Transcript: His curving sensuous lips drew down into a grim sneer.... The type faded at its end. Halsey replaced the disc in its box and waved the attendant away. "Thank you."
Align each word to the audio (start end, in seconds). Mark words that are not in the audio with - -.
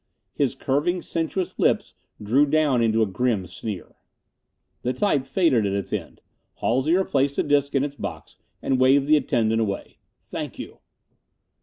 His 0.33 0.55
curving 0.55 1.03
sensuous 1.03 1.59
lips 1.59 1.93
drew 2.19 2.47
down 2.47 2.81
into 2.81 3.03
a 3.03 3.05
grim 3.05 3.45
sneer.... 3.45 3.97
The 4.81 4.93
type 4.93 5.27
faded 5.27 5.63
at 5.67 5.73
its 5.73 5.93
end. 5.93 6.21
Halsey 6.55 6.95
replaced 6.95 7.35
the 7.35 7.43
disc 7.43 7.75
in 7.75 7.83
its 7.83 7.93
box 7.97 8.37
and 8.63 8.79
waved 8.79 9.05
the 9.05 9.17
attendant 9.17 9.61
away. 9.61 9.99
"Thank 10.19 10.57
you." 10.57 10.79